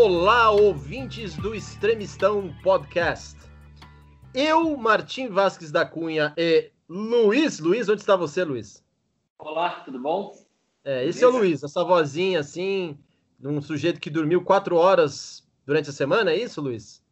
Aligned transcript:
Olá, 0.00 0.52
ouvintes 0.52 1.34
do 1.34 1.56
Extremistão 1.56 2.54
Podcast. 2.62 3.36
Eu, 4.32 4.76
Martim 4.76 5.26
Vasques 5.26 5.72
da 5.72 5.84
Cunha 5.84 6.32
e 6.36 6.70
Luiz. 6.88 7.58
Luiz, 7.58 7.88
onde 7.88 8.02
está 8.02 8.14
você, 8.14 8.44
Luiz? 8.44 8.80
Olá, 9.36 9.80
tudo 9.84 9.98
bom? 9.98 10.38
É, 10.84 11.04
esse 11.04 11.18
Beleza? 11.18 11.24
é 11.24 11.28
o 11.28 11.30
Luiz, 11.32 11.64
essa 11.64 11.82
vozinha 11.82 12.38
assim, 12.38 12.96
de 13.40 13.48
um 13.48 13.60
sujeito 13.60 13.98
que 13.98 14.08
dormiu 14.08 14.44
quatro 14.44 14.76
horas 14.76 15.44
durante 15.66 15.90
a 15.90 15.92
semana, 15.92 16.30
é 16.30 16.36
isso, 16.36 16.60
Luiz? 16.60 17.02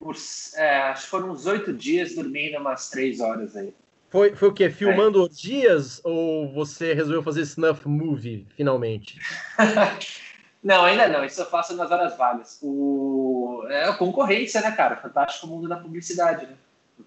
Por, 0.00 0.16
é, 0.54 0.78
acho 0.78 1.02
que 1.02 1.10
foram 1.10 1.30
uns 1.30 1.44
oito 1.44 1.74
dias 1.74 2.14
dormindo 2.14 2.56
umas 2.56 2.88
três 2.88 3.20
horas 3.20 3.54
aí. 3.54 3.74
Foi, 4.08 4.34
foi 4.34 4.48
o 4.48 4.54
quê? 4.54 4.70
Filmando 4.70 5.26
é. 5.26 5.28
dias 5.28 6.00
ou 6.02 6.50
você 6.54 6.94
resolveu 6.94 7.22
fazer 7.22 7.42
snuff 7.42 7.86
movie, 7.86 8.46
finalmente? 8.56 9.20
não, 10.64 10.84
ainda 10.84 11.06
não. 11.06 11.24
Isso 11.24 11.42
eu 11.42 11.46
faço 11.46 11.76
nas 11.76 11.90
horas 11.90 12.16
vagas. 12.16 12.58
O... 12.62 13.66
É 13.68 13.84
a 13.84 13.92
concorrência, 13.92 14.62
né, 14.62 14.72
cara? 14.72 14.96
Fantástico 14.96 15.46
mundo 15.46 15.68
da 15.68 15.76
publicidade, 15.76 16.46
né? 16.46 16.56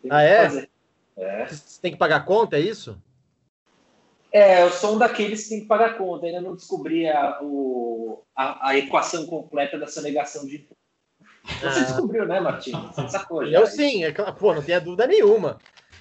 Ah, 0.09 0.23
é? 0.23 0.67
é? 1.17 1.47
Você 1.47 1.81
tem 1.81 1.91
que 1.91 1.97
pagar 1.97 2.23
conta, 2.23 2.55
é 2.55 2.59
isso? 2.59 3.01
É, 4.31 4.61
eu 4.61 4.69
sou 4.69 4.95
um 4.95 4.97
daqueles 4.99 5.43
que 5.43 5.49
tem 5.49 5.61
que 5.61 5.65
pagar 5.65 5.97
conta. 5.97 6.27
Ainda 6.27 6.39
não 6.39 6.55
descobri 6.55 7.09
a, 7.09 7.39
o, 7.41 8.23
a, 8.35 8.69
a 8.69 8.77
equação 8.77 9.25
completa 9.25 9.79
da 9.79 9.87
sonegação 9.87 10.45
de 10.45 10.57
imposto. 10.57 10.77
Você 11.59 11.79
ah. 11.79 11.83
descobriu, 11.83 12.27
né, 12.27 12.39
Martins? 12.39 12.77
Você 12.93 13.09
sacou 13.09 13.43
já. 13.45 13.57
Eu 13.57 13.65
sim, 13.65 14.03
é, 14.03 14.11
pô, 14.11 14.53
não 14.53 14.61
tenha 14.61 14.79
dúvida 14.79 15.07
nenhuma. 15.07 15.57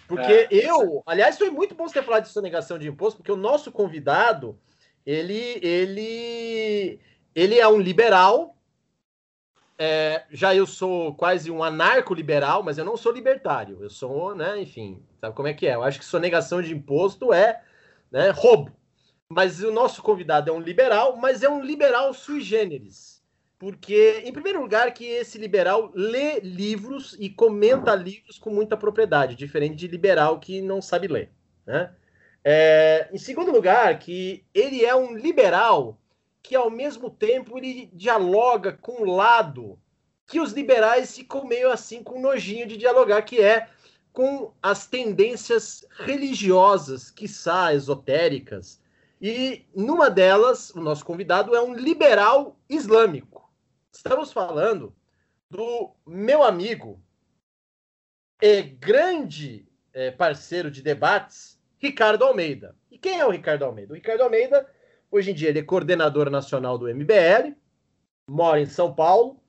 Porque 0.07 0.33
é. 0.33 0.49
eu, 0.51 1.03
aliás, 1.07 1.39
foi 1.39 1.51
muito 1.51 1.75
bom 1.75 1.89
você 1.89 1.95
ter 1.95 2.05
falado 2.05 2.25
de 2.25 2.29
sonegação 2.29 2.79
de 2.79 2.89
imposto, 2.89 3.19
porque 3.19 3.33
o 3.33 3.37
nosso 3.37 3.73
convidado, 3.73 4.59
ele, 5.05 5.59
ele, 5.63 7.01
ele 7.37 7.59
é 7.61 7.69
um 7.69 7.79
liberal. 7.79 8.57
É, 9.79 10.25
já 10.31 10.55
eu 10.55 10.67
sou 10.67 11.15
quase 11.15 11.51
um 11.51 11.63
anarco-liberal, 11.63 12.63
mas 12.63 12.79
eu 12.79 12.85
não 12.85 12.97
sou 12.97 13.13
libertário. 13.13 13.79
Eu 13.81 13.91
sou, 13.91 14.35
né, 14.35 14.61
enfim, 14.61 15.01
sabe 15.21 15.37
como 15.37 15.47
é 15.47 15.55
que 15.55 15.69
é? 15.69 15.75
Eu 15.75 15.85
acho 15.85 15.99
que 15.99 16.05
sonegação 16.05 16.61
de 16.61 16.75
imposto 16.75 17.33
é 17.33 17.63
né, 18.11 18.31
roubo. 18.31 18.73
Mas 19.29 19.63
o 19.63 19.71
nosso 19.71 20.03
convidado 20.03 20.51
é 20.51 20.53
um 20.53 20.61
liberal, 20.61 21.17
mas 21.17 21.43
é 21.43 21.49
um 21.49 21.63
liberal 21.63 22.15
sui 22.15 22.41
generis 22.41 23.17
porque, 23.59 24.23
em 24.25 24.33
primeiro 24.33 24.61
lugar, 24.61 24.93
que 24.93 25.05
esse 25.05 25.39
liberal 25.39 25.91
lê 25.95 26.41
livros 26.41 27.17
e 27.19 27.31
comenta 27.31 27.95
livros 27.95 28.39
com 28.39 28.51
muita 28.51 28.77
propriedade, 28.77 29.35
diferente 29.35 29.77
de 29.77 29.89
liberal 29.89 30.39
que 30.39 30.61
não 30.61 30.83
sabe 30.83 31.09
ler. 31.09 31.31
Né? 31.65 31.91
É, 32.45 33.09
em 33.13 33.19
segundo 33.19 33.51
lugar, 33.51 33.99
que 33.99 34.45
ele 34.53 34.85
é 34.85 34.95
um 34.95 35.17
liberal 35.17 35.99
que, 36.47 36.55
ao 36.55 36.71
mesmo 36.71 37.11
tempo, 37.11 37.59
ele 37.59 37.91
dialoga 37.93 38.73
com 38.73 39.03
um 39.03 39.17
lado 39.17 39.77
que 40.29 40.39
os 40.39 40.53
liberais 40.53 41.17
ficam 41.17 41.45
meio 41.45 41.73
assim 41.73 42.05
com 42.05 42.21
nojinho 42.21 42.69
de 42.69 42.77
dialogar, 42.77 43.23
que 43.23 43.43
é 43.43 43.69
com 44.13 44.53
as 44.63 44.87
tendências 44.87 45.85
religiosas, 45.91 47.11
quiçá 47.11 47.75
esotéricas. 47.75 48.81
E 49.21 49.67
numa 49.75 50.09
delas, 50.09 50.71
o 50.71 50.81
nosso 50.81 51.05
convidado 51.05 51.53
é 51.53 51.61
um 51.61 51.75
liberal 51.75 52.57
islâmico. 52.69 53.53
Estamos 53.91 54.33
falando 54.33 54.95
do 55.51 55.97
meu 56.07 56.45
amigo 56.45 57.03
e 58.41 58.63
grande 58.63 59.67
é, 59.93 60.13
parceiro 60.13 60.71
de 60.71 60.81
debates, 60.81 61.61
Ricardo 61.77 62.25
Almeida. 62.25 62.77
E 62.89 62.99
quem 62.99 63.19
é 63.19 63.27
o 63.27 63.31
Ricardo 63.31 63.65
Almeida? 63.65 63.93
O 63.93 63.97
Ricardo 63.97 64.23
Almeida, 64.23 64.71
hoje 65.11 65.31
em 65.31 65.35
dia, 65.35 65.49
ele 65.49 65.59
é 65.59 65.63
coordenador 65.63 66.31
nacional 66.31 66.79
do 66.79 66.87
MBL, 66.87 67.55
mora 68.29 68.61
em 68.61 68.67
São 68.67 68.95
Paulo, 68.95 69.41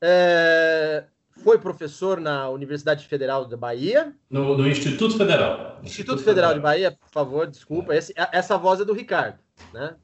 é, 0.00 1.04
foi 1.38 1.58
professor 1.58 2.20
na 2.20 2.48
Universidade 2.50 3.06
Federal 3.06 3.44
da 3.44 3.56
Bahia. 3.56 4.14
No, 4.30 4.56
no 4.56 4.68
Instituto 4.68 5.16
Federal. 5.16 5.52
Instituto, 5.52 5.86
Instituto 5.86 6.18
Federal, 6.24 6.50
Federal, 6.50 6.54
de 6.54 6.60
Bahia, 6.60 6.92
por 6.92 7.10
favor, 7.10 7.46
desculpa. 7.46 7.94
Esse, 7.94 8.12
essa 8.32 8.56
voz 8.56 8.80
é 8.80 8.84
do 8.84 8.92
Ricardo. 8.92 9.38
Né? 9.72 9.96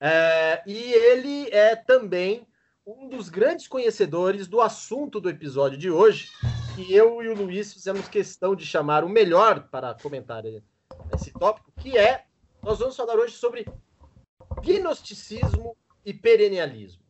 É, 0.00 0.62
e 0.66 0.76
ele 0.76 1.48
é 1.50 1.76
também 1.76 2.46
um 2.86 3.08
dos 3.08 3.28
grandes 3.28 3.68
conhecedores 3.68 4.46
do 4.46 4.60
assunto 4.60 5.20
do 5.20 5.28
episódio 5.28 5.78
de 5.78 5.90
hoje, 5.90 6.30
que 6.74 6.92
eu 6.92 7.22
e 7.22 7.28
o 7.28 7.34
Luiz 7.34 7.72
fizemos 7.72 8.08
questão 8.08 8.56
de 8.56 8.64
chamar 8.64 9.04
o 9.04 9.08
melhor 9.08 9.68
para 9.70 9.94
comentar 9.94 10.42
esse 11.14 11.30
tópico, 11.32 11.72
que 11.78 11.96
é 11.96 12.24
nós 12.62 12.78
vamos 12.78 12.96
falar 12.96 13.14
hoje 13.14 13.34
sobre 13.34 13.66
gnosticismo 14.62 15.76
e 16.04 16.12
perennialismo. 16.12 17.02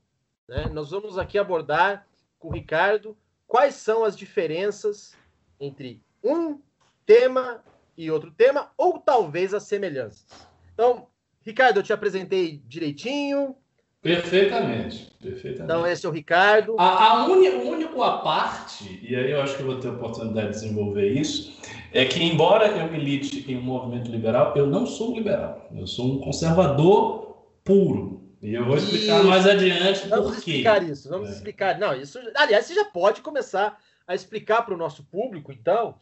Né? 0.48 0.68
Nós 0.72 0.90
vamos 0.90 1.18
aqui 1.18 1.38
abordar 1.38 2.06
com 2.38 2.48
o 2.48 2.52
Ricardo 2.52 3.16
quais 3.46 3.74
são 3.74 4.04
as 4.04 4.16
diferenças 4.16 5.14
entre 5.58 6.02
um 6.22 6.60
tema 7.04 7.62
e 7.96 8.10
outro 8.10 8.30
tema, 8.30 8.70
ou 8.78 8.98
talvez 8.98 9.52
as 9.52 9.64
semelhanças. 9.64 10.26
Então, 10.72 11.08
Ricardo, 11.42 11.80
eu 11.80 11.82
te 11.82 11.92
apresentei 11.92 12.62
direitinho, 12.66 13.56
Perfeitamente, 14.02 15.12
perfeitamente. 15.20 15.62
Então, 15.62 15.86
esse 15.86 16.06
é 16.06 16.08
o 16.08 16.12
Ricardo. 16.12 16.74
A, 16.78 17.20
a 17.20 17.26
o 17.26 17.32
único 17.32 17.98
parte, 18.22 18.98
e 19.06 19.14
aí 19.14 19.30
eu 19.30 19.42
acho 19.42 19.56
que 19.56 19.62
eu 19.62 19.66
vou 19.66 19.78
ter 19.78 19.88
a 19.88 19.92
oportunidade 19.92 20.46
de 20.46 20.52
desenvolver 20.54 21.12
isso, 21.12 21.60
é 21.92 22.06
que, 22.06 22.22
embora 22.22 22.68
eu 22.68 22.90
milite 22.90 23.44
em 23.50 23.58
um 23.58 23.62
movimento 23.62 24.10
liberal, 24.10 24.54
eu 24.56 24.66
não 24.66 24.86
sou 24.86 25.14
liberal. 25.14 25.68
Eu 25.76 25.86
sou 25.86 26.14
um 26.14 26.18
conservador 26.18 27.29
puro. 27.70 28.20
E 28.42 28.54
eu 28.54 28.64
vou 28.64 28.76
explicar 28.76 29.22
mais 29.22 29.46
adiante 29.46 30.08
vamos 30.08 30.34
por 30.34 30.42
quê. 30.42 30.50
explicar 30.50 30.82
isso, 30.82 31.08
vamos 31.08 31.28
é. 31.28 31.32
explicar. 31.32 31.78
Não, 31.78 31.94
isso, 31.94 32.18
aliás, 32.34 32.66
você 32.66 32.74
já 32.74 32.84
pode 32.86 33.20
começar 33.20 33.78
a 34.06 34.14
explicar 34.14 34.62
para 34.62 34.74
o 34.74 34.78
nosso 34.78 35.04
público, 35.04 35.52
então, 35.52 35.94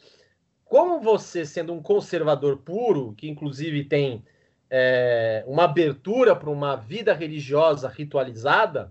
como 0.64 0.98
você, 0.98 1.44
sendo 1.44 1.74
um 1.74 1.82
conservador 1.82 2.56
puro, 2.58 3.12
que 3.14 3.28
inclusive 3.28 3.84
tem 3.84 4.24
é, 4.70 5.44
uma 5.46 5.64
abertura 5.64 6.34
para 6.34 6.48
uma 6.48 6.74
vida 6.74 7.12
religiosa 7.12 7.88
ritualizada, 7.88 8.90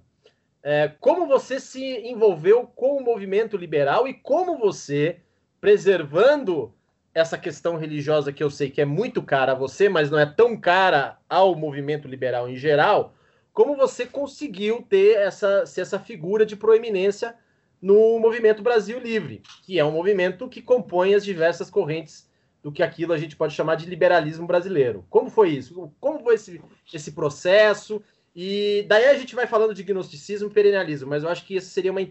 é, 0.62 0.92
como 1.00 1.26
você 1.26 1.60
se 1.60 1.84
envolveu 2.08 2.68
com 2.76 2.98
o 2.98 3.04
movimento 3.04 3.58
liberal 3.58 4.08
e 4.08 4.14
como 4.14 4.58
você, 4.58 5.22
preservando 5.60 6.74
essa 7.18 7.36
questão 7.36 7.78
religiosa 7.78 8.32
que 8.32 8.44
eu 8.44 8.50
sei 8.52 8.70
que 8.70 8.80
é 8.80 8.86
muito 8.86 9.24
cara 9.24 9.54
a 9.54 9.56
você, 9.56 9.90
mas 9.90 10.12
não 10.12 10.20
é 10.20 10.26
tão 10.26 10.56
cara 10.56 11.18
ao 11.28 11.56
movimento 11.56 12.08
liberal 12.08 12.48
em 12.48 12.56
geral, 12.56 13.16
como 13.52 13.76
você 13.76 14.06
conseguiu 14.06 14.86
ter 14.88 15.18
essa, 15.18 15.64
essa 15.76 15.98
figura 15.98 16.46
de 16.46 16.56
proeminência 16.56 17.34
no 17.82 18.20
movimento 18.20 18.62
Brasil 18.62 19.00
Livre, 19.00 19.42
que 19.64 19.80
é 19.80 19.84
um 19.84 19.92
movimento 19.92 20.48
que 20.48 20.62
compõe 20.62 21.16
as 21.16 21.26
diversas 21.26 21.72
correntes 21.72 22.30
do 22.62 22.72
que 22.72 22.84
aquilo 22.84 23.14
a 23.14 23.18
gente 23.18 23.36
pode 23.36 23.56
chamar 23.56 23.76
de 23.76 23.88
liberalismo 23.88 24.46
brasileiro. 24.46 25.04
Como 25.10 25.32
foi 25.32 25.50
isso? 25.50 25.92
Como 26.00 26.20
foi 26.20 26.36
esse, 26.36 26.62
esse 26.94 27.14
processo? 27.14 28.00
E 28.36 28.86
daí 28.88 29.06
a 29.06 29.18
gente 29.18 29.34
vai 29.34 29.48
falando 29.48 29.74
de 29.74 29.82
gnosticismo 29.82 30.50
e 30.50 30.54
perennialismo, 30.54 31.10
mas 31.10 31.24
eu 31.24 31.30
acho 31.30 31.44
que 31.44 31.56
isso 31.56 31.72
seria 31.72 31.92
uma, 31.92 32.02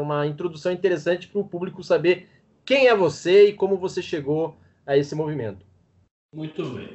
uma 0.00 0.26
introdução 0.26 0.72
interessante 0.72 1.28
para 1.28 1.40
o 1.40 1.46
público 1.46 1.84
saber 1.84 2.28
quem 2.66 2.88
é 2.88 2.96
você 2.96 3.48
e 3.48 3.52
como 3.52 3.76
você 3.76 4.02
chegou 4.02 4.56
a 4.84 4.96
esse 4.96 5.14
movimento. 5.14 5.64
Muito 6.34 6.64
bem. 6.70 6.88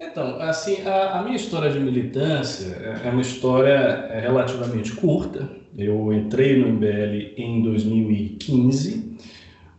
Então, 0.00 0.40
assim, 0.40 0.82
a, 0.86 1.20
a 1.20 1.22
minha 1.22 1.36
história 1.36 1.70
de 1.70 1.78
militância 1.78 2.74
é, 2.76 3.08
é 3.08 3.10
uma 3.10 3.20
história 3.20 4.08
é, 4.10 4.20
relativamente 4.20 4.92
curta. 4.92 5.48
Eu 5.76 6.12
entrei 6.12 6.58
no 6.58 6.68
MBL 6.68 7.34
em 7.36 7.62
2015 7.62 9.18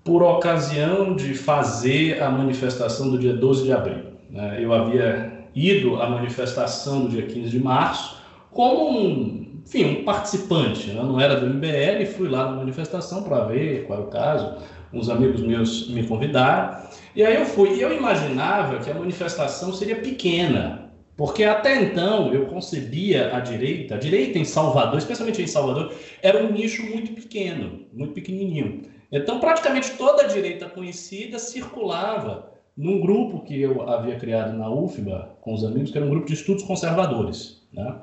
por 0.03 0.23
ocasião 0.23 1.15
de 1.15 1.33
fazer 1.33 2.21
a 2.21 2.29
manifestação 2.29 3.11
do 3.11 3.19
dia 3.19 3.33
12 3.33 3.65
de 3.65 3.73
abril. 3.73 4.05
Né? 4.29 4.63
Eu 4.63 4.73
havia 4.73 5.49
ido 5.53 6.01
à 6.01 6.09
manifestação 6.09 7.05
do 7.05 7.09
dia 7.09 7.23
15 7.23 7.49
de 7.49 7.59
março 7.59 8.17
como 8.51 8.89
um, 8.89 9.46
enfim, 9.67 9.83
um 9.83 10.05
participante, 10.05 10.87
né? 10.87 11.03
não 11.03 11.19
era 11.19 11.35
do 11.35 11.45
MBL, 11.45 12.05
fui 12.15 12.29
lá 12.29 12.49
na 12.49 12.55
manifestação 12.55 13.21
para 13.23 13.43
ver 13.43 13.85
qual 13.85 13.99
é 13.99 14.01
o 14.03 14.07
caso. 14.07 14.63
Uns 14.93 15.09
amigos 15.09 15.41
meus 15.41 15.89
me 15.89 16.07
convidaram 16.07 16.87
e 17.13 17.21
aí 17.21 17.35
eu 17.35 17.45
fui. 17.45 17.73
E 17.73 17.81
eu 17.81 17.91
imaginava 17.91 18.79
que 18.79 18.89
a 18.89 18.93
manifestação 18.93 19.73
seria 19.73 19.97
pequena, 19.97 20.89
porque 21.17 21.43
até 21.43 21.83
então 21.83 22.33
eu 22.33 22.45
concebia 22.45 23.35
a 23.35 23.41
direita, 23.41 23.95
a 23.95 23.97
direita 23.97 24.39
em 24.39 24.45
Salvador, 24.45 24.99
especialmente 24.99 25.41
em 25.41 25.47
Salvador, 25.47 25.93
era 26.21 26.41
um 26.41 26.49
nicho 26.49 26.83
muito 26.83 27.11
pequeno, 27.11 27.81
muito 27.91 28.13
pequenininho. 28.13 28.83
Então, 29.11 29.41
praticamente 29.41 29.91
toda 29.97 30.23
a 30.23 30.27
direita 30.27 30.69
conhecida 30.69 31.39
circulava 31.39 32.53
num 32.77 33.01
grupo 33.01 33.43
que 33.43 33.59
eu 33.59 33.89
havia 33.89 34.15
criado 34.15 34.55
na 34.57 34.69
UFBA 34.69 35.37
com 35.41 35.53
os 35.53 35.65
amigos, 35.65 35.91
que 35.91 35.97
era 35.97 36.05
um 36.05 36.09
grupo 36.09 36.27
de 36.27 36.35
estudos 36.35 36.63
conservadores. 36.63 37.67
Né? 37.73 37.95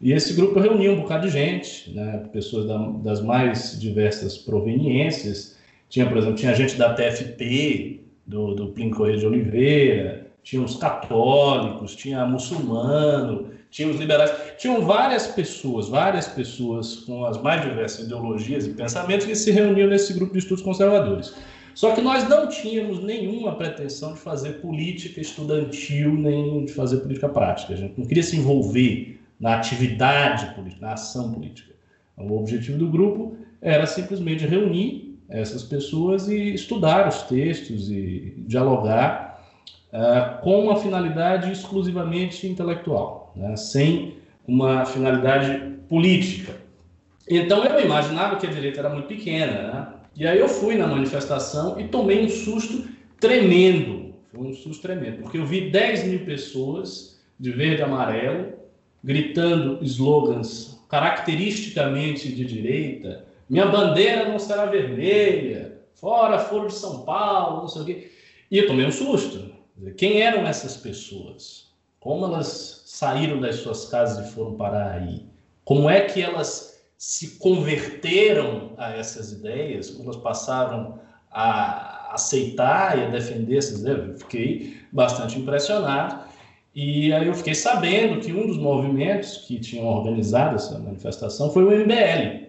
E 0.00 0.12
esse 0.12 0.34
grupo 0.34 0.60
reunia 0.60 0.92
um 0.92 1.00
bocado 1.00 1.26
de 1.26 1.32
gente, 1.32 1.90
né? 1.92 2.24
pessoas 2.32 2.66
da, 2.66 2.78
das 3.02 3.20
mais 3.20 3.78
diversas 3.80 4.38
proveniências. 4.38 5.56
Tinha, 5.88 6.06
por 6.06 6.18
exemplo, 6.18 6.36
tinha 6.36 6.54
gente 6.54 6.76
da 6.76 6.94
TFP, 6.94 8.00
do, 8.24 8.54
do 8.54 8.90
Correia 8.90 9.18
de 9.18 9.26
Oliveira, 9.26 10.26
tinha 10.42 10.62
os 10.62 10.76
católicos, 10.76 11.96
tinha 11.96 12.24
muçulmano, 12.26 13.50
tinha 13.70 13.88
os 13.88 13.96
liberais, 13.96 14.30
tinham 14.56 14.82
várias 14.82 15.26
pessoas, 15.26 15.88
várias 15.88 16.28
pessoas 16.28 16.96
com 17.00 17.24
as 17.24 17.40
mais 17.42 17.62
diversas 17.62 18.06
ideologias 18.06 18.66
e 18.66 18.70
pensamentos 18.70 19.26
que 19.26 19.34
se 19.34 19.50
reuniam 19.50 19.88
nesse 19.88 20.12
grupo 20.12 20.32
de 20.32 20.38
estudos 20.38 20.62
conservadores. 20.62 21.34
Só 21.74 21.94
que 21.94 22.00
nós 22.00 22.28
não 22.28 22.48
tínhamos 22.48 23.02
nenhuma 23.02 23.54
pretensão 23.54 24.12
de 24.14 24.18
fazer 24.20 24.54
política 24.54 25.20
estudantil, 25.20 26.12
nem 26.14 26.64
de 26.64 26.72
fazer 26.72 26.98
política 26.98 27.28
prática. 27.28 27.74
A 27.74 27.76
gente 27.76 27.94
não 27.96 28.06
queria 28.06 28.22
se 28.22 28.36
envolver 28.36 29.17
na 29.38 29.56
atividade 29.56 30.54
política, 30.54 30.86
na 30.86 30.92
ação 30.94 31.32
política. 31.32 31.72
O 32.16 32.36
objetivo 32.38 32.78
do 32.78 32.88
grupo 32.88 33.36
era 33.60 33.86
simplesmente 33.86 34.46
reunir 34.46 35.16
essas 35.28 35.62
pessoas 35.62 36.28
e 36.28 36.54
estudar 36.54 37.06
os 37.06 37.22
textos 37.22 37.90
e 37.90 38.34
dialogar 38.38 39.44
uh, 39.92 40.40
com 40.42 40.64
uma 40.64 40.76
finalidade 40.76 41.52
exclusivamente 41.52 42.46
intelectual, 42.46 43.32
né, 43.36 43.54
sem 43.56 44.16
uma 44.46 44.86
finalidade 44.86 45.76
política. 45.88 46.56
Então 47.28 47.62
eu 47.64 47.84
imaginava 47.84 48.36
que 48.36 48.46
a 48.46 48.50
direita 48.50 48.80
era 48.80 48.88
muito 48.88 49.06
pequena, 49.06 49.52
né? 49.52 49.88
E 50.16 50.26
aí 50.26 50.38
eu 50.38 50.48
fui 50.48 50.76
na 50.76 50.86
manifestação 50.86 51.78
e 51.78 51.86
tomei 51.86 52.24
um 52.24 52.28
susto 52.28 52.88
tremendo. 53.20 54.14
Foi 54.32 54.46
um 54.46 54.54
susto 54.54 54.82
tremendo, 54.82 55.22
porque 55.22 55.38
eu 55.38 55.44
vi 55.44 55.70
10 55.70 56.04
mil 56.04 56.20
pessoas 56.20 57.20
de 57.38 57.52
verde 57.52 57.82
e 57.82 57.84
amarelo 57.84 58.57
gritando 59.02 59.84
slogans 59.84 60.78
caracteristicamente 60.88 62.32
de 62.32 62.44
direita. 62.44 63.24
Minha 63.48 63.66
bandeira 63.66 64.28
não 64.28 64.38
será 64.38 64.66
vermelha, 64.66 65.80
fora 65.94 66.38
Foro 66.38 66.68
de 66.68 66.74
São 66.74 67.02
Paulo, 67.02 67.62
não 67.62 67.68
sei 67.68 67.82
o 67.82 67.84
quê. 67.84 68.12
E 68.50 68.58
eu 68.58 68.66
tomei 68.66 68.86
um 68.86 68.92
susto. 68.92 69.52
Quem 69.96 70.20
eram 70.20 70.46
essas 70.46 70.76
pessoas? 70.76 71.68
Como 72.00 72.24
elas 72.24 72.82
saíram 72.86 73.40
das 73.40 73.56
suas 73.56 73.86
casas 73.86 74.26
e 74.26 74.32
foram 74.32 74.54
parar 74.54 74.92
aí? 74.92 75.24
Como 75.64 75.88
é 75.88 76.00
que 76.00 76.22
elas 76.22 76.82
se 76.96 77.38
converteram 77.38 78.72
a 78.76 78.90
essas 78.90 79.30
ideias, 79.32 79.96
elas 80.00 80.16
passaram 80.16 80.98
a 81.30 82.12
aceitar 82.12 82.98
e 82.98 83.04
a 83.04 83.08
defender 83.08 83.58
essas 83.58 83.80
ideias, 83.80 84.08
eu 84.08 84.18
fiquei 84.18 84.80
bastante 84.90 85.38
impressionado. 85.38 86.27
E 86.74 87.12
aí 87.12 87.26
eu 87.26 87.34
fiquei 87.34 87.54
sabendo 87.54 88.20
que 88.20 88.32
um 88.32 88.46
dos 88.46 88.58
movimentos 88.58 89.38
que 89.38 89.58
tinham 89.58 89.86
organizado 89.86 90.56
essa 90.56 90.78
manifestação 90.78 91.50
foi 91.50 91.64
o 91.64 91.70
MBL. 91.70 92.48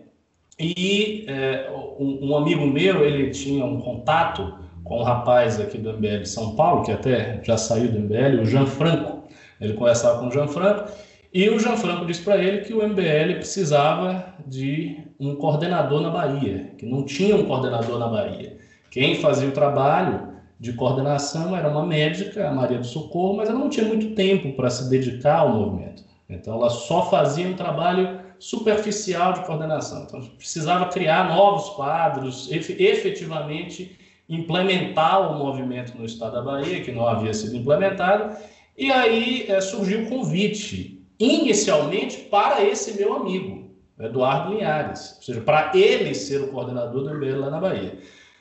E 0.60 1.26
é, 1.28 1.72
um, 1.98 2.30
um, 2.30 2.38
amigo 2.38 2.68
meu, 2.68 3.06
ele 3.06 3.30
tinha 3.32 3.64
um 3.64 3.80
contato 3.80 4.60
com 4.84 5.00
um 5.00 5.04
rapaz 5.04 5.60
aqui 5.60 5.78
do 5.78 5.94
MBL 5.94 6.24
de 6.24 6.30
São 6.30 6.56
Paulo, 6.56 6.84
que 6.84 6.92
até 6.92 7.42
já 7.44 7.58
saiu 7.58 7.92
do 7.92 8.00
MBL, 8.00 8.42
o 8.42 8.46
Jean 8.46 8.66
Franco. 8.66 9.24
Ele 9.60 9.74
conversava 9.74 10.20
com 10.20 10.28
o 10.28 10.32
Jean 10.32 10.48
Franco 10.48 10.92
e 11.34 11.48
o 11.50 11.60
Jean 11.60 11.78
Franco 11.78 12.06
disse 12.06 12.22
para 12.22 12.38
ele 12.38 12.60
que 12.60 12.74
o 12.74 12.88
MBL 12.88 13.36
precisava 13.36 14.34
de 14.48 14.98
um 15.20 15.36
coordenador 15.36 16.02
na 16.02 16.10
Bahia, 16.10 16.72
que 16.78 16.86
não 16.86 17.04
tinha 17.04 17.36
um 17.36 17.46
coordenador 17.46 18.00
na 18.00 18.08
Bahia. 18.08 18.58
Quem 18.90 19.16
fazia 19.16 19.48
o 19.48 19.52
trabalho 19.52 20.30
de 20.60 20.74
coordenação 20.74 21.56
era 21.56 21.70
uma 21.70 21.86
médica, 21.86 22.50
a 22.50 22.54
Maria 22.54 22.80
do 22.80 22.86
Socorro, 22.86 23.38
mas 23.38 23.50
ela 23.50 23.58
não 23.58 23.70
tinha 23.70 23.86
muito 23.86 24.14
tempo 24.14 24.52
para 24.54 24.70
se 24.70 24.90
dedicar 24.90 25.40
ao 25.40 25.54
movimento. 25.54 26.04
Então 26.30 26.56
ela 26.56 26.70
só 26.70 27.10
fazia 27.10 27.48
um 27.48 27.54
trabalho 27.54 28.20
superficial 28.38 29.34
de 29.34 29.46
coordenação. 29.46 30.04
Então 30.04 30.22
precisava 30.38 30.86
criar 30.88 31.30
novos 31.30 31.70
quadros, 31.70 32.52
efetivamente 32.52 33.98
implementar 34.28 35.32
o 35.32 35.40
movimento 35.40 35.98
no 35.98 36.06
estado 36.06 36.34
da 36.34 36.42
Bahia, 36.42 36.82
que 36.82 36.92
não 36.92 37.08
havia 37.08 37.34
sido 37.34 37.56
implementado. 37.56 38.36
E 38.78 38.92
aí 38.92 39.46
é, 39.48 39.60
surgiu 39.62 40.04
o 40.04 40.10
convite 40.10 41.04
inicialmente 41.20 42.18
para 42.18 42.64
esse 42.64 42.96
meu 42.98 43.14
amigo, 43.14 43.72
Eduardo 44.00 44.54
Linhares, 44.54 45.16
ou 45.18 45.24
seja, 45.24 45.42
para 45.42 45.72
ele 45.76 46.14
ser 46.14 46.42
o 46.42 46.48
coordenador 46.50 47.04
do 47.04 47.14
MBL 47.14 47.40
lá 47.40 47.50
na 47.50 47.60
Bahia. 47.60 47.98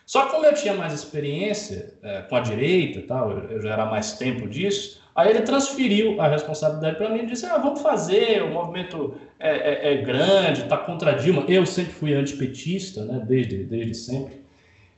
Só 0.09 0.25
que 0.25 0.31
como 0.31 0.47
eu 0.47 0.55
tinha 0.55 0.73
mais 0.73 0.95
experiência 0.95 1.93
é, 2.03 2.23
com 2.23 2.35
a 2.35 2.41
direita 2.41 3.07
tal, 3.07 3.31
eu, 3.31 3.51
eu 3.51 3.61
já 3.61 3.75
era 3.75 3.85
mais 3.85 4.15
tempo 4.15 4.49
disso, 4.49 5.03
aí 5.15 5.29
ele 5.29 5.43
transferiu 5.43 6.19
a 6.19 6.27
responsabilidade 6.29 6.97
para 6.97 7.11
mim 7.11 7.25
e 7.25 7.27
disse, 7.27 7.45
ah, 7.45 7.59
vamos 7.59 7.83
fazer, 7.83 8.43
o 8.43 8.49
movimento 8.49 9.17
é, 9.39 9.51
é, 9.51 9.93
é 9.93 9.97
grande, 9.99 10.63
está 10.63 10.79
contra 10.79 11.11
a 11.11 11.15
Dilma. 11.15 11.45
Eu 11.47 11.67
sempre 11.67 11.93
fui 11.93 12.15
antipetista, 12.15 13.05
né, 13.05 13.23
desde, 13.23 13.65
desde 13.65 13.95
sempre. 13.95 14.41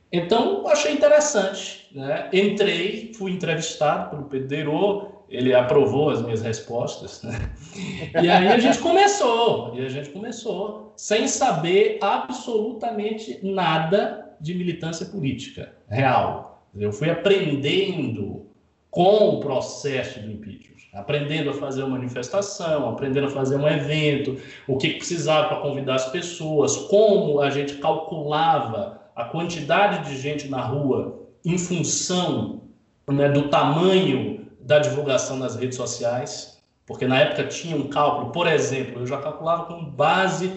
Então, 0.09 0.65
achei 0.67 0.93
interessante. 0.93 1.89
Né? 1.93 2.29
Entrei, 2.31 3.11
fui 3.13 3.33
entrevistado 3.33 4.11
pelo 4.11 4.23
Pedro 4.29 5.11
ele 5.29 5.53
aprovou 5.53 6.09
as 6.09 6.21
minhas 6.21 6.41
respostas, 6.41 7.21
né? 7.23 7.51
E 8.21 8.29
aí 8.29 8.49
a 8.49 8.59
gente 8.59 8.79
começou, 8.79 9.73
e 9.75 9.85
a 9.85 9.87
gente 9.87 10.09
começou 10.09 10.93
sem 10.97 11.25
saber 11.25 11.99
absolutamente 12.01 13.39
nada 13.41 14.30
de 14.41 14.53
militância 14.55 15.05
política 15.05 15.73
real. 15.87 16.65
Eu 16.75 16.91
fui 16.91 17.09
aprendendo 17.09 18.45
com 18.89 19.29
o 19.29 19.39
processo 19.39 20.19
do 20.19 20.29
impeachment, 20.29 20.71
aprendendo 20.93 21.51
a 21.51 21.53
fazer 21.53 21.83
uma 21.83 21.97
manifestação, 21.97 22.89
aprendendo 22.89 23.27
a 23.27 23.29
fazer 23.29 23.55
um 23.55 23.67
evento, 23.67 24.37
o 24.67 24.77
que 24.77 24.95
precisava 24.95 25.47
para 25.47 25.61
convidar 25.61 25.95
as 25.95 26.09
pessoas, 26.09 26.75
como 26.75 27.39
a 27.39 27.49
gente 27.49 27.75
calculava 27.75 29.01
a 29.15 29.25
quantidade 29.25 30.09
de 30.09 30.17
gente 30.17 30.49
na 30.49 30.61
rua 30.61 31.21
em 31.45 31.57
função 31.57 32.61
né, 33.07 33.29
do 33.29 33.49
tamanho 33.49 34.47
da 34.59 34.79
divulgação 34.79 35.37
nas 35.37 35.55
redes 35.55 35.77
sociais, 35.77 36.61
porque 36.85 37.07
na 37.07 37.19
época 37.19 37.45
tinha 37.45 37.75
um 37.75 37.87
cálculo, 37.87 38.31
por 38.31 38.47
exemplo, 38.47 39.01
eu 39.01 39.07
já 39.07 39.17
calculava 39.17 39.65
com 39.65 39.83
base 39.85 40.51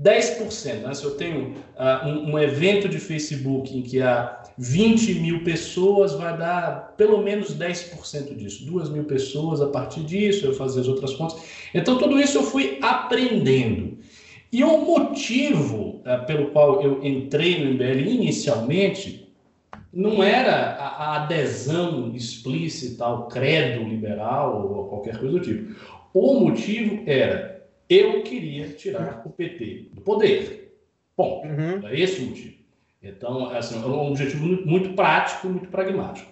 10%. 0.00 0.82
Né? 0.82 0.94
Se 0.94 1.04
eu 1.04 1.16
tenho 1.16 1.54
uh, 1.76 2.06
um, 2.06 2.32
um, 2.32 2.38
evento 2.38 2.88
de 2.88 2.98
Facebook 2.98 3.76
em 3.76 3.82
que 3.82 4.00
há 4.00 4.42
20 4.56 5.14
mil 5.14 5.42
pessoas, 5.42 6.14
vai 6.14 6.36
dar 6.36 6.94
pelo 6.96 7.22
menos 7.22 7.56
10% 7.56 8.36
disso. 8.36 8.64
2 8.64 8.90
mil 8.90 9.04
pessoas 9.04 9.60
a 9.60 9.66
partir 9.66 10.00
disso, 10.04 10.46
eu 10.46 10.54
fazia 10.54 10.82
as 10.82 10.88
outras 10.88 11.14
contas. 11.14 11.42
Então, 11.74 11.98
tudo 11.98 12.20
isso 12.20 12.38
eu 12.38 12.42
fui 12.42 12.78
aprendendo. 12.80 13.98
E 14.52 14.62
o 14.62 14.78
motivo 14.78 16.00
uh, 16.00 16.24
pelo 16.26 16.50
qual 16.50 16.80
eu 16.80 17.04
entrei 17.04 17.64
no 17.64 17.74
MBL 17.74 18.08
inicialmente 18.08 19.28
não 19.92 20.22
era 20.22 20.74
a, 20.76 21.16
adesão 21.16 22.14
explícita 22.14 23.04
ao 23.04 23.26
credo 23.26 23.82
liberal 23.82 24.70
ou 24.70 24.84
qualquer 24.88 25.18
coisa 25.18 25.38
do 25.38 25.40
tipo. 25.40 25.74
O 26.14 26.40
motivo 26.40 27.02
era 27.06 27.57
eu 27.88 28.22
queria 28.22 28.68
tirar 28.70 29.22
o 29.24 29.30
PT 29.30 29.90
do 29.92 30.00
poder. 30.00 30.74
Bom, 31.16 31.42
uhum. 31.44 31.86
é 31.88 31.98
esse 31.98 32.20
o 32.20 32.26
motivo. 32.26 32.58
Então, 33.02 33.50
assim, 33.50 33.80
é 33.82 33.86
um 33.86 34.08
objetivo 34.08 34.44
muito 34.44 34.94
prático, 34.94 35.48
muito 35.48 35.68
pragmático. 35.68 36.30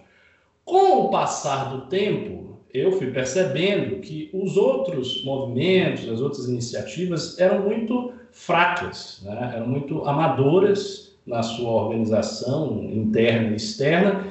Com 0.64 1.02
o 1.02 1.10
passar 1.10 1.70
do 1.70 1.86
tempo, 1.86 2.58
eu 2.74 2.92
fui 2.92 3.10
percebendo 3.10 4.00
que 4.00 4.28
os 4.32 4.56
outros 4.56 5.24
movimentos, 5.24 6.08
as 6.08 6.20
outras 6.20 6.46
iniciativas 6.48 7.38
eram 7.38 7.62
muito 7.62 8.12
fracas, 8.32 9.22
né? 9.24 9.52
eram 9.54 9.68
muito 9.68 10.04
amadoras 10.04 11.16
na 11.24 11.42
sua 11.42 11.70
organização 11.70 12.84
interna 12.92 13.52
e 13.52 13.56
externa 13.56 14.26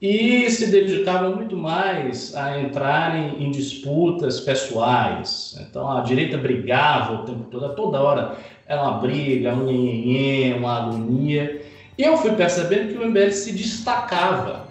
e 0.00 0.50
se 0.50 0.68
dedicavam 0.68 1.36
muito 1.36 1.56
mais 1.56 2.34
a 2.34 2.58
entrarem 2.58 3.42
em 3.42 3.50
disputas 3.50 4.40
pessoais. 4.40 5.58
Então 5.60 5.90
a 5.90 6.00
direita 6.00 6.38
brigava 6.38 7.16
o 7.16 7.24
tempo 7.24 7.44
todo, 7.50 7.74
toda 7.74 8.00
hora 8.00 8.36
era 8.66 8.82
uma 8.82 8.98
briga, 8.98 9.52
um 9.52 9.64
nhenhenhê, 9.64 10.54
uma 10.54 10.78
agonia. 10.78 11.62
E 11.98 12.02
eu 12.02 12.16
fui 12.16 12.32
percebendo 12.32 12.94
que 12.94 12.98
o 12.98 13.06
MBL 13.06 13.30
se 13.30 13.52
destacava 13.52 14.68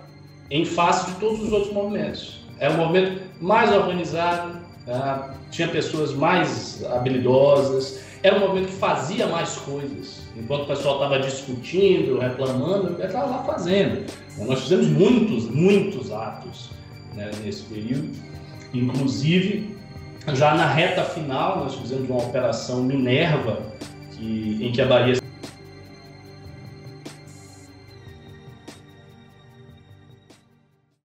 em 0.50 0.66
face 0.66 1.12
de 1.12 1.20
todos 1.20 1.44
os 1.44 1.52
outros 1.52 1.72
movimentos. 1.72 2.40
É 2.60 2.68
um 2.70 2.78
movimento 2.78 3.22
mais 3.40 3.72
organizado, 3.72 4.59
tá? 4.90 5.36
tinha 5.52 5.68
pessoas 5.68 6.14
mais 6.14 6.84
habilidosas, 6.86 8.00
era 8.22 8.36
um 8.36 8.40
movimento 8.40 8.68
que 8.68 8.78
fazia 8.78 9.28
mais 9.28 9.56
coisas. 9.58 10.22
Enquanto 10.36 10.64
o 10.64 10.68
pessoal 10.68 10.96
estava 10.96 11.20
discutindo, 11.20 12.20
reclamando, 12.20 12.96
ele 12.96 13.04
estava 13.04 13.28
lá 13.28 13.44
fazendo. 13.44 14.06
Nós 14.40 14.62
fizemos 14.62 14.88
muitos, 14.88 15.50
muitos 15.50 16.12
atos 16.12 16.72
né, 17.16 17.32
nesse 17.44 17.64
período. 17.64 18.10
Inclusive, 18.74 19.76
já 20.34 20.54
na 20.54 20.68
reta 20.68 21.04
final, 21.04 21.60
nós 21.60 21.76
fizemos 21.76 22.10
uma 22.10 22.22
operação 22.22 22.84
Minerva, 22.84 23.62
que, 24.12 24.60
em 24.62 24.72
que 24.72 24.82
a 24.82 24.86
Bahia 24.86 25.16